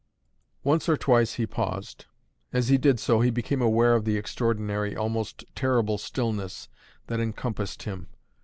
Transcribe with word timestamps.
Once 0.63 0.89
or 0.89 0.97
twice 0.97 1.33
he 1.35 1.45
paused. 1.45 2.05
As 2.51 2.69
he 2.69 2.77
did 2.79 2.99
so, 2.99 3.21
he 3.21 3.29
became 3.29 3.61
aware 3.61 3.93
of 3.93 4.03
the 4.03 4.17
extraordinary, 4.17 4.95
almost 4.97 5.43
terrible 5.53 5.99
stillness, 5.99 6.69
that 7.05 7.19
encompassed 7.19 7.83
him. 7.83 8.07